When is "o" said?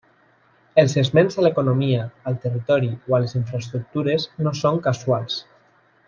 3.11-3.17